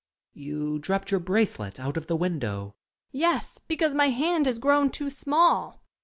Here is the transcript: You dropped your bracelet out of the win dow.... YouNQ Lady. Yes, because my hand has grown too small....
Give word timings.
You 0.33 0.79
dropped 0.79 1.11
your 1.11 1.19
bracelet 1.19 1.79
out 1.79 1.95
of 1.95 2.07
the 2.07 2.15
win 2.15 2.39
dow.... 2.39 2.61
YouNQ 2.61 2.63
Lady. 2.69 2.73
Yes, 3.19 3.61
because 3.67 3.93
my 3.93 4.09
hand 4.09 4.47
has 4.47 4.57
grown 4.57 4.89
too 4.89 5.11
small.... 5.11 5.83